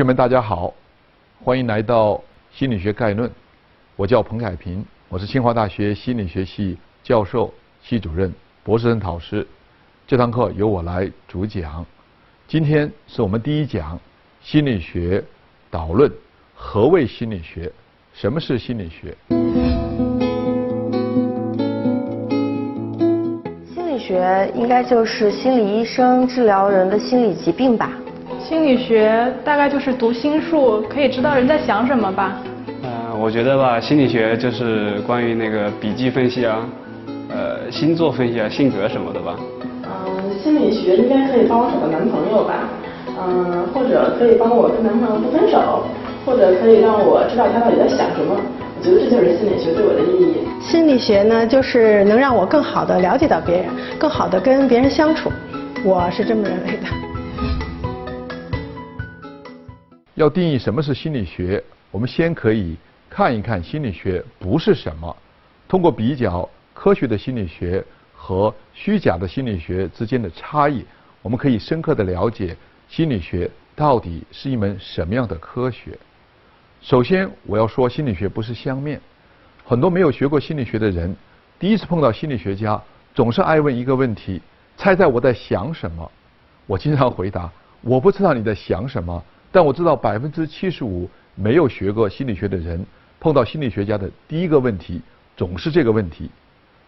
[0.00, 0.72] 同学们，大家好，
[1.44, 2.18] 欢迎来到
[2.50, 3.30] 心理学概论。
[3.96, 7.52] 我叫彭凯平，我是清华大学心理学系教授、
[7.82, 8.32] 系主任、
[8.64, 9.46] 博士生导师。
[10.06, 11.84] 这堂课由我来主讲。
[12.48, 14.00] 今天是我们第一讲
[14.40, 15.22] 心理学
[15.70, 16.10] 导论。
[16.54, 17.70] 何谓心理学？
[18.14, 19.14] 什么是心理学？
[23.74, 27.92] 心理学应该就是心理医生治疗人的心理疾病吧？
[28.50, 32.42] 心理学大概就是读心术，可以知道人在想什么吧？
[32.82, 36.58] 呃，我觉得吧，心理学就是关于那个笔记分析啊，
[37.28, 39.36] 呃，星座分析啊，性格什么的吧。
[39.84, 42.68] 嗯，心理学应该可以帮我找个男朋友吧？
[43.22, 45.84] 嗯，或者可以帮我跟男朋友不分手，
[46.26, 48.34] 或者可以让我知道他到底在想什么。
[48.34, 50.38] 我觉得这就是心理学对我的意义。
[50.60, 55.30] 心理学呢，就是能让我更好的了解到别人，更好的跟别人相处。
[55.84, 57.09] 我是这么认为的。
[60.20, 62.76] 要定义什么是心理学，我们先可以
[63.08, 65.16] 看一看心理学不是什么。
[65.66, 67.82] 通过比较科学的心理学
[68.14, 70.84] 和虚假的心理学之间的差异，
[71.22, 72.54] 我们可以深刻的了解
[72.86, 75.98] 心理学到底是一门什么样的科学。
[76.82, 79.00] 首先，我要说心理学不是相面。
[79.64, 81.16] 很多没有学过心理学的人，
[81.58, 82.78] 第一次碰到心理学家，
[83.14, 84.42] 总是爱问一个问题：
[84.76, 86.12] 猜猜我在想什么？
[86.66, 89.24] 我经常回答：我不知道你在想什么。
[89.52, 92.84] 但我知道百分之七十五没有学过心理学的人，
[93.18, 95.00] 碰到心理学家的第一个问题
[95.36, 96.30] 总是这个问题，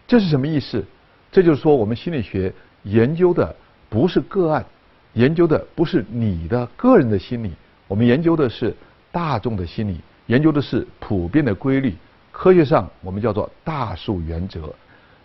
[0.07, 0.83] 这是什么意思？
[1.31, 2.53] 这就是说，我们心理学
[2.83, 3.55] 研究的
[3.89, 4.63] 不是个案，
[5.13, 7.51] 研究的不是你的个人的心理，
[7.87, 8.73] 我们研究的是
[9.11, 11.93] 大众的心理，研究的是普遍的规律。
[12.31, 14.73] 科学上我们叫做大数原则。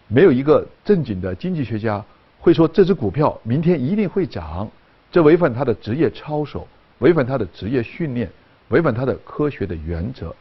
[0.09, 2.03] 没有一个正经的经济学家
[2.39, 4.69] 会说这只股票明天一定会涨，
[5.13, 6.67] 这违反他的职业操守。
[6.99, 8.31] 违反他的职业训练，
[8.69, 10.35] 违反他的科学的原则，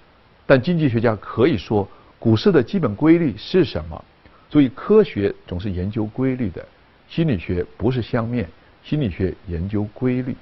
[0.46, 1.88] 但经济学家可以说
[2.18, 4.04] 股市的基本规律是什么？
[4.50, 6.66] 所以科学总是研究规律的，
[7.08, 8.48] 心理学不是相面，
[8.84, 10.36] 心理学研究规律。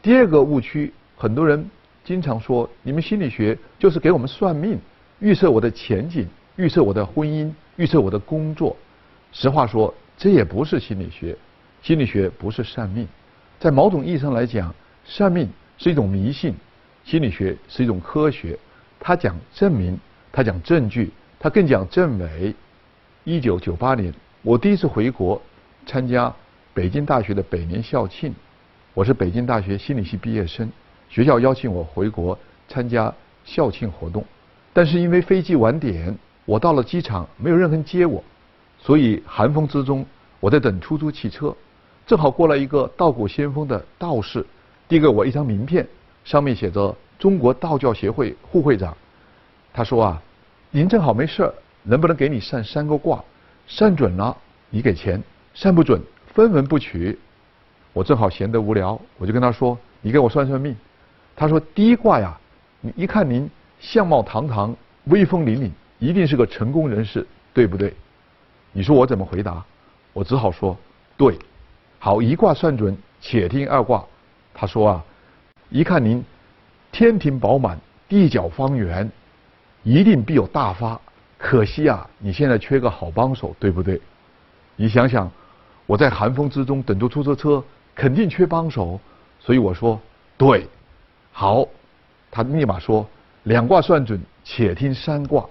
[0.00, 1.68] 第二个误区，很多人
[2.02, 4.78] 经常说，你们心理学就是给我们算命，
[5.18, 8.76] 预测我的前景，预测我的婚姻，预测我的工作。
[9.32, 11.36] 实话说，这也不是心理学，
[11.82, 13.06] 心理学不是算命，
[13.58, 14.74] 在某种意义上来讲。
[15.10, 16.54] 算命是一种迷信，
[17.02, 18.56] 心理学是一种科学，
[19.00, 19.98] 它讲证明，
[20.30, 21.10] 它讲证据，
[21.40, 22.54] 它更讲证伪。
[23.24, 25.42] 一九九八年，我第一次回国
[25.84, 26.32] 参加
[26.72, 28.32] 北京大学的百年校庆，
[28.94, 30.70] 我是北京大学心理系毕业生，
[31.08, 32.38] 学校邀请我回国
[32.68, 33.12] 参加
[33.44, 34.24] 校庆活动，
[34.72, 38.22] 但是因为飞机晚点，我到了机场没有任何人接我，
[38.78, 40.06] 所以寒风之中
[40.38, 41.52] 我在等出租汽车，
[42.06, 44.46] 正好过来一个道骨仙风的道士。
[44.90, 45.86] 递给我一张名片，
[46.24, 48.92] 上面写着“中国道教协会副会长”。
[49.72, 50.20] 他说啊，
[50.72, 53.22] 您正好没事儿，能不能给你算三个卦？
[53.68, 54.36] 算准了
[54.68, 55.22] 你给钱，
[55.54, 56.02] 算不准
[56.34, 57.16] 分文不取。
[57.92, 60.74] 我正好闲得无聊，我就跟他说：“你给我算算命。”
[61.36, 62.36] 他说：“第一卦呀，
[62.80, 63.48] 你一看您
[63.78, 64.74] 相貌堂堂、
[65.04, 67.24] 威风凛凛，一定是个成功人士，
[67.54, 67.94] 对不对？”
[68.74, 69.64] 你说我怎么回答？
[70.12, 70.76] 我只好说
[71.16, 71.38] ：“对。”
[72.00, 74.04] 好，一卦算准，且听二卦。
[74.60, 75.04] 他说啊，
[75.70, 76.22] 一看您
[76.92, 79.10] 天庭饱满，地角方圆，
[79.82, 81.00] 一定必有大发。
[81.38, 83.98] 可惜啊，你现在缺个好帮手，对不对？
[84.76, 85.30] 你想想，
[85.86, 89.00] 我在寒风之中等着出租车，肯定缺帮手。
[89.38, 89.98] 所以我说
[90.36, 90.68] 对，
[91.32, 91.66] 好。
[92.30, 93.08] 他立马说
[93.44, 95.48] 两卦算准，且听三卦。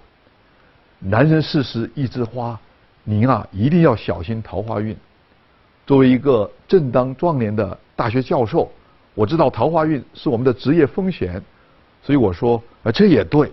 [1.00, 2.59] 男人四十一枝花，
[3.03, 4.96] 您啊一定要小心桃花运。
[5.88, 8.72] 作为一个正当壮年的大学教授。
[9.19, 11.41] 我知道桃花运是我们的职业风险，
[12.02, 13.52] 所以我说啊，这也对。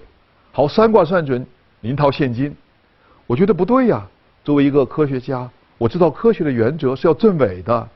[0.53, 1.45] 好，三卦算准，
[1.81, 2.55] 您掏现金。
[3.27, 4.07] 我觉得不对呀。
[4.45, 7.89] 作为一个科学家，我知道科学的原则是要证伪的，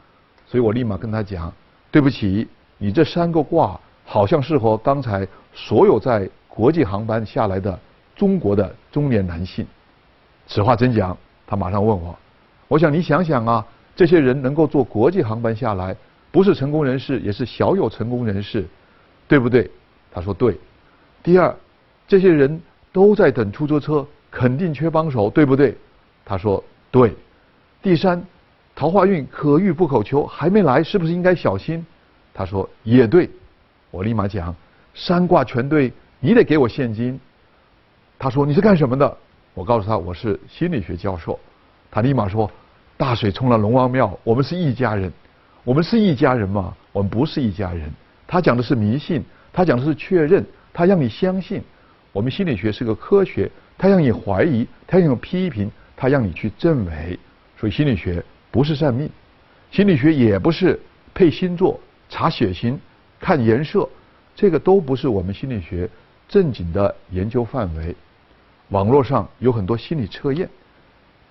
[0.48, 1.52] 所以我立马跟他讲：
[1.92, 5.24] 对不起，你这三个卦好像适合刚才
[5.54, 7.78] 所有在国际航班下来的
[8.16, 9.64] 中国的中年男性。
[10.48, 11.16] 此话怎讲？
[11.46, 12.18] 他马上问我。
[12.66, 13.64] 我想你想想啊，
[13.94, 15.94] 这些人能够坐国际航班下来。
[16.30, 18.64] 不是成功人士，也是小有成功人士，
[19.26, 19.70] 对不对？
[20.12, 20.58] 他说对。
[21.22, 21.54] 第二，
[22.06, 22.60] 这些人
[22.92, 25.76] 都在等出租车，肯定缺帮手，对不对？
[26.24, 27.14] 他说对。
[27.82, 28.22] 第三，
[28.74, 31.84] 桃花运可遇不可求，还没来，是不是应该小心？
[32.32, 33.28] 他说也对。
[33.90, 34.54] 我立马讲，
[34.94, 37.18] 三卦全对，你得给我现金。
[38.18, 39.16] 他说你是干什么的？
[39.52, 41.38] 我告诉他我是心理学教授。
[41.90, 42.48] 他立马说，
[42.96, 45.12] 大水冲了龙王庙，我们是一家人。
[45.64, 46.74] 我们是一家人吗？
[46.92, 47.90] 我们不是一家人。
[48.26, 49.22] 他讲的是迷信，
[49.52, 51.62] 他讲的是确认，他让你相信。
[52.12, 57.18] 我们心理学是个科学，他让你怀疑，他让你批评，他让你去证伪。
[57.58, 59.08] 所以心理学不是算命，
[59.70, 60.80] 心理学也不是
[61.12, 61.78] 配星座、
[62.08, 62.80] 查血型、
[63.20, 63.86] 看颜色，
[64.34, 65.88] 这个都不是我们心理学
[66.26, 67.94] 正经的研究范围。
[68.70, 70.48] 网络上有很多心理测验，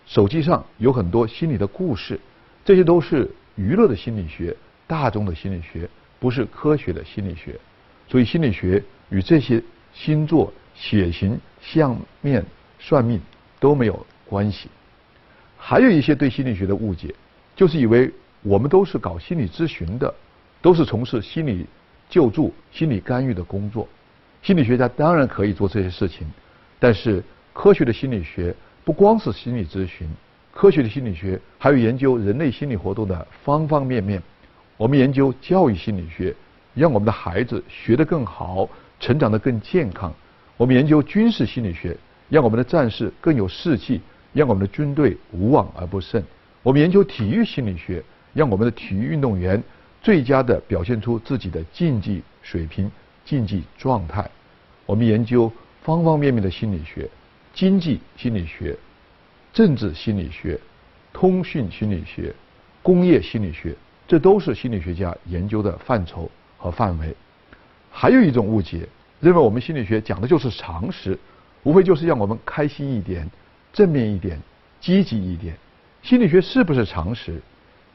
[0.05, 2.19] 手机上有很多心理的故事，
[2.63, 4.55] 这些都是娱乐的心理学、
[4.87, 7.59] 大众的心理学，不是科学的心理学。
[8.07, 9.61] 所以心理学与这些
[9.93, 12.43] 星座、血型、相面、
[12.79, 13.19] 算命
[13.59, 14.69] 都没有关系。
[15.57, 17.13] 还有一些对心理学的误解，
[17.53, 18.09] 就是以为
[18.43, 20.11] 我们都是搞心理咨询的，
[20.61, 21.65] 都是从事心理
[22.09, 23.85] 救助、心理干预的工作。
[24.41, 26.25] 心理学家当然可以做这些事情。
[26.79, 27.21] 但是，
[27.51, 30.09] 科学的心理学不光是心理咨询，
[30.53, 34.21] 科学的心理学还有研究人类心理活动的方方面面。
[34.77, 36.35] 我们研究教育心理学，
[36.73, 38.67] 让我们的孩子学得更好，
[38.99, 40.13] 成长得更健康。
[40.57, 41.95] 我们研究军事心理学，
[42.29, 44.01] 让我们的战士更有士气，
[44.33, 46.23] 让我们的军队无往而不胜。
[46.63, 48.03] 我们研究体育心理学，
[48.33, 49.61] 让我们的体育运动员
[50.01, 52.91] 最佳的表现出自己的竞技水平、
[53.23, 54.29] 竞技状态。
[54.85, 55.51] 我们研究。
[55.81, 57.09] 方方面面的心理学，
[57.53, 58.77] 经济心理学、
[59.51, 60.59] 政治心理学、
[61.11, 62.33] 通讯心理学、
[62.81, 63.75] 工业心理学，
[64.07, 67.15] 这都是心理学家研究的范畴和范围。
[67.91, 68.87] 还有一种误解，
[69.19, 71.17] 认为我们心理学讲的就是常识，
[71.63, 73.29] 无非就是让我们开心一点、
[73.73, 74.39] 正面一点、
[74.79, 75.57] 积极一点。
[76.03, 77.41] 心理学是不是常识？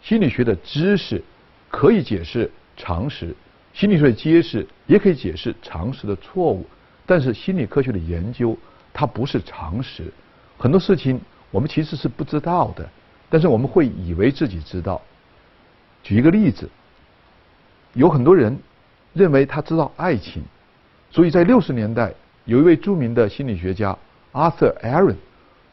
[0.02, 1.22] 心理学的知识
[1.70, 3.34] 可以解释常识，
[3.72, 6.66] 心理学的揭示也可以解释常识的错误。
[7.06, 8.56] 但是心理科学的研究，
[8.92, 10.12] 它不是常识，
[10.58, 11.20] 很多事情
[11.54, 12.84] 我们其实是不知道的，
[13.30, 15.00] 但是我们会以为自己知道。
[16.02, 16.68] 举一个例子，
[17.92, 18.58] 有很多人
[19.12, 20.42] 认为他知道爱情，
[21.12, 22.12] 所以在六十年代，
[22.44, 23.96] 有一位著名的心理学家
[24.32, 25.14] Arthur Aaron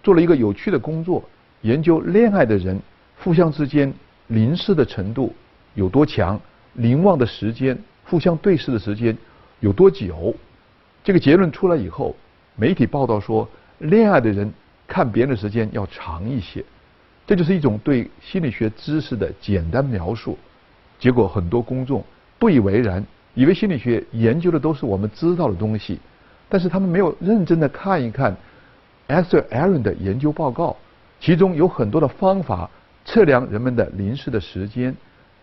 [0.03, 1.23] 做了一个有趣的工作，
[1.61, 2.79] 研究恋爱的人
[3.23, 3.91] 互相之间
[4.27, 5.33] 凝视的程度
[5.73, 6.39] 有多强，
[6.73, 7.75] 凝望的时间，
[8.05, 9.17] 互相对视的时间
[9.61, 10.35] 有多久。
[11.03, 12.15] 这个结论出来以后，
[12.55, 13.49] 媒体报道说，
[13.79, 14.53] 恋爱的人
[14.91, 16.61] 看别人的时间要长一些，
[17.25, 20.37] 这就是一种对心理学知识的简单描述。
[20.99, 22.03] 结果很多公众
[22.37, 23.01] 不以为然，
[23.33, 25.97] 以为心理学研究的都是我们知道的东西，
[26.49, 28.35] 但是他们没有认真的看一看
[29.07, 30.75] Esther Aaron 的研究报告，
[31.21, 32.69] 其中有很多的方法
[33.05, 34.93] 测量人们的临视的时间，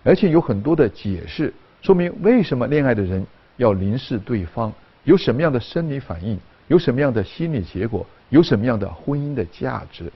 [0.04, 4.70] 而且有很多的解释，说明为什么恋爱的人要临视对方。
[5.04, 6.38] 有什么样的生理反应？
[6.66, 8.06] 有什么样的心理结果？
[8.30, 10.12] 有什么样的婚姻的价值？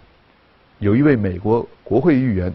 [0.78, 2.52] 有一位美国国会议员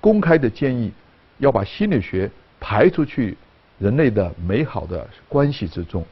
[0.00, 0.92] 公开的建议，
[1.38, 2.30] 要把心理学
[2.60, 3.36] 排出去
[3.78, 6.04] 人类的美好的关系之中，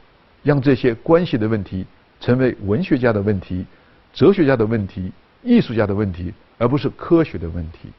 [0.43, 1.85] 让这些关系的问题
[2.19, 3.65] 成为文学家的问题、
[4.13, 5.11] 哲学家的问题、
[5.43, 7.89] 艺术家的问题，而不是科学的问题。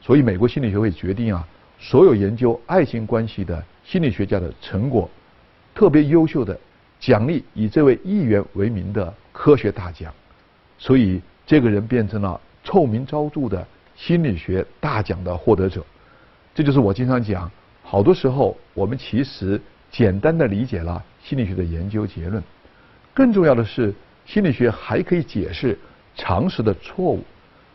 [0.00, 1.46] 所以，美国心理学会决定啊，
[1.78, 5.08] 所有研究爱情关系的心理学家的成果，
[5.74, 6.58] 特别优秀的。
[7.00, 10.10] 奖励以这位议员为名的科学大奖，
[10.78, 13.66] 所以这个人变成了臭名昭著的
[13.96, 15.84] 心理学大奖的获得者。
[16.54, 17.50] 这就是我经常讲，
[17.82, 22.42] 好多时候我们其实简单的理解了心理学的研究结论。
[23.12, 23.94] 更重要的是，
[24.26, 25.78] 心理学还可以解释
[26.14, 27.22] 常识的错误。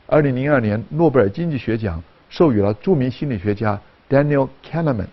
[0.08, 3.80] 二零零二年诺贝尔经济学奖授予了著名心理学家
[4.10, 5.08] Daniel Kahneman，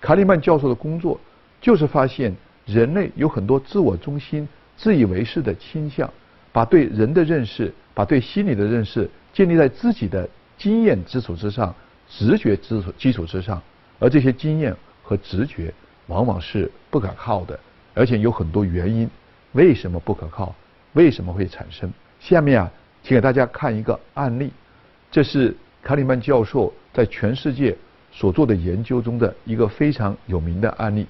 [0.00, 1.20] 卡利曼教授的工作
[1.60, 2.34] 就是发现。
[2.66, 6.12] 人类有很多自我中心、自以为是的倾向，
[6.56, 11.74] 把对人的认识、把对心理的认识建立在自己的经验基础之上、
[12.08, 13.62] 直觉基础基础之上，
[13.98, 15.70] 而这些经验和直觉
[16.06, 17.60] 往往是不可靠的，
[17.92, 19.06] 而且有很多原因。
[19.52, 20.54] 为什么不可靠？
[20.94, 21.92] 为什么会产生？
[22.20, 22.72] 下面啊，
[23.02, 24.50] 请给大家看一个案例，
[25.10, 27.76] 这是卡里曼教授在全世界
[28.10, 31.06] 所做的研究中的一个非常有名的案例，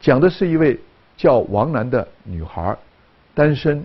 [0.00, 0.78] 讲的是一位。
[1.16, 2.76] 叫王楠的女孩，
[3.34, 3.84] 单身，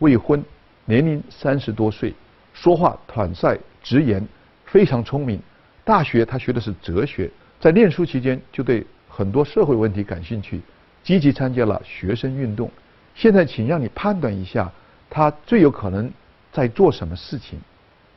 [0.00, 0.42] 未婚，
[0.84, 2.14] 年龄三十多岁，
[2.52, 4.26] 说话坦率直言，
[4.66, 5.40] 非常聪明。
[5.84, 10.60] 大学她学的是哲学，在念书期间就对很多社会问题感兴趣，
[11.02, 12.70] 积极参加了学生运动。
[13.14, 14.72] 现在，请让你判断一下，
[15.10, 16.10] 她最有可能
[16.50, 17.58] 在做什么事情？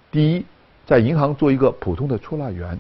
[0.09, 0.45] 第一，
[0.85, 2.77] 在银行做一个普通的出纳员；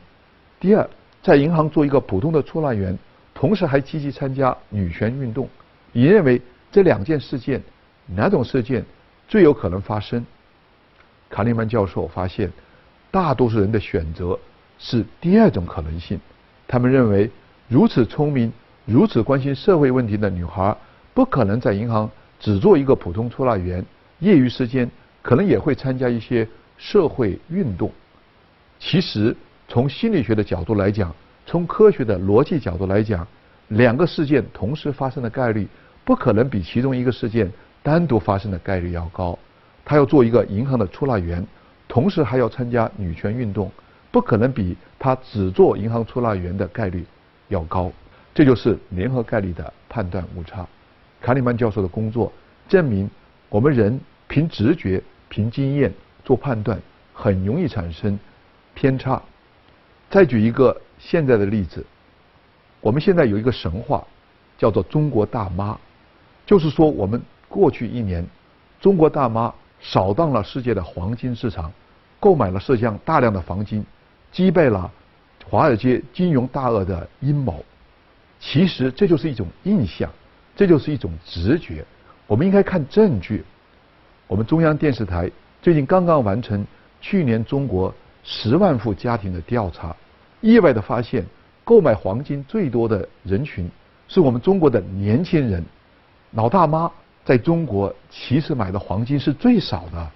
[0.59, 0.89] 第二，
[1.21, 2.97] 在银行做一个普通的出纳员，
[3.33, 5.49] 同时还积极参加女权运动。
[5.91, 6.41] 你认为
[6.71, 7.61] 这两件事件
[8.07, 8.83] 哪种事件
[9.27, 10.25] 最有可能发生？
[11.29, 12.51] 卡利曼教授发现，
[13.09, 14.37] 大多数人的选择
[14.77, 16.19] 是第二种可能性。
[16.67, 17.29] 他们认为，
[17.67, 18.51] 如此聪明、
[18.85, 20.75] 如此关心社会问题的女孩，
[21.13, 23.83] 不可能在银行只做一个普通出纳员，
[24.19, 24.89] 业余时间
[25.21, 27.91] 可能也会参加一些社会运动。
[28.79, 29.35] 其实，
[29.67, 31.13] 从心理学的角度来讲，
[31.45, 33.25] 从科学的逻辑角度来讲，
[33.69, 35.67] 两个事件同时发生的概率，
[36.03, 37.51] 不可能比其中一个事件
[37.83, 39.37] 单独发生的概率要高。
[39.85, 41.45] 他要做一个银行的出纳员，
[41.87, 43.69] 同时还要参加女权运动，
[44.09, 47.05] 不可能比他只做银行出纳员的概率
[47.49, 47.91] 要高。
[48.33, 50.65] 这就是联合概率的判断误差。
[51.21, 52.31] 卡里曼教授的工作
[52.67, 53.09] 证明，
[53.49, 56.81] 我们人凭直觉、凭经验做判断，
[57.13, 58.17] 很容易产生
[58.73, 59.21] 偏差。
[60.09, 61.85] 再举一个现在的例子，
[62.81, 64.05] 我们现在有一个神话，
[64.57, 65.77] 叫做“中国大妈”，
[66.45, 67.21] 就是说我们
[67.53, 68.25] 过去一年，
[68.81, 71.71] 中国大妈扫荡了世界的黄金市场，
[72.19, 73.85] 购买了世界上大量的黄金，
[74.31, 74.91] 击败了
[75.47, 77.63] 华尔街金融大鳄的阴谋。
[78.39, 80.09] 其实这就是一种印象，
[80.55, 81.85] 这就是一种直觉。
[82.25, 83.45] 我们应该看证据。
[84.25, 85.29] 我们中央电视台
[85.61, 86.65] 最近刚刚完成
[87.01, 87.93] 去年中国
[88.23, 89.95] 十万户家庭的调查，
[90.41, 91.23] 意外的发现，
[91.63, 93.69] 购买黄金最多的人群
[94.07, 95.63] 是我们中国的年轻人。
[96.31, 96.91] 老大妈
[97.25, 100.11] 在中国其实买的黄金是最少的。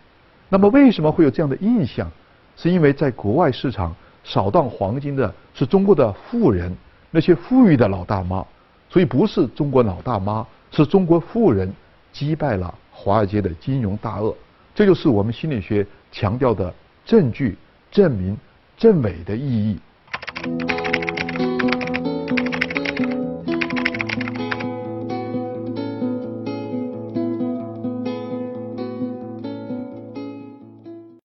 [0.50, 2.10] 那么为什么会有这样的印象？
[2.56, 6.76] 是因为在国外市场扫荡黄金的是中国的富人。
[7.10, 8.46] 那些富裕的老大妈，
[8.90, 11.72] 所以不是中国老大妈，是中国富人
[12.12, 14.36] 击败了华尔街的金融大鳄。
[14.76, 16.72] 这就是我们心理学强调的
[17.06, 17.58] 证据、
[17.90, 18.38] 证明、
[18.78, 20.87] 证伪的意义。